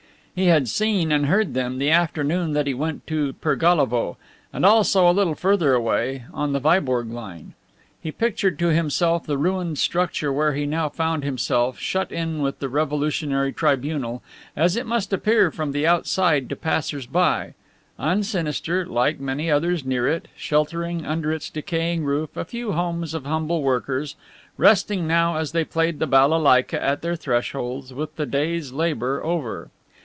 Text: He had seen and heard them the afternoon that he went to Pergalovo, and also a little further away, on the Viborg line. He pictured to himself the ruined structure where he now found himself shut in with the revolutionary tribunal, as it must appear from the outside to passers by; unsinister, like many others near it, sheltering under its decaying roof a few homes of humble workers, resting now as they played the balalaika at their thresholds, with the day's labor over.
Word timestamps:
He 0.33 0.45
had 0.45 0.69
seen 0.69 1.11
and 1.11 1.25
heard 1.25 1.53
them 1.53 1.77
the 1.77 1.91
afternoon 1.91 2.53
that 2.53 2.65
he 2.65 2.73
went 2.73 3.05
to 3.07 3.33
Pergalovo, 3.33 4.15
and 4.53 4.65
also 4.65 5.07
a 5.07 5.11
little 5.11 5.35
further 5.35 5.73
away, 5.73 6.23
on 6.33 6.53
the 6.53 6.59
Viborg 6.61 7.11
line. 7.11 7.53
He 8.01 8.13
pictured 8.13 8.57
to 8.57 8.67
himself 8.67 9.25
the 9.25 9.37
ruined 9.37 9.77
structure 9.77 10.31
where 10.31 10.53
he 10.53 10.65
now 10.65 10.87
found 10.87 11.25
himself 11.25 11.77
shut 11.79 12.13
in 12.13 12.39
with 12.41 12.59
the 12.59 12.69
revolutionary 12.69 13.51
tribunal, 13.51 14.23
as 14.55 14.77
it 14.77 14.85
must 14.85 15.11
appear 15.11 15.51
from 15.51 15.73
the 15.73 15.85
outside 15.85 16.47
to 16.47 16.55
passers 16.55 17.05
by; 17.05 17.53
unsinister, 17.99 18.85
like 18.87 19.19
many 19.19 19.51
others 19.51 19.83
near 19.83 20.07
it, 20.07 20.29
sheltering 20.37 21.05
under 21.05 21.33
its 21.33 21.49
decaying 21.49 22.05
roof 22.05 22.37
a 22.37 22.45
few 22.45 22.71
homes 22.71 23.13
of 23.13 23.25
humble 23.25 23.61
workers, 23.61 24.15
resting 24.55 25.05
now 25.05 25.35
as 25.35 25.51
they 25.51 25.65
played 25.65 25.99
the 25.99 26.07
balalaika 26.07 26.81
at 26.81 27.01
their 27.01 27.17
thresholds, 27.17 27.93
with 27.93 28.15
the 28.15 28.25
day's 28.25 28.71
labor 28.71 29.21
over. 29.25 29.69